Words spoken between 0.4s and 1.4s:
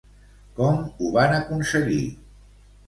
Com ho van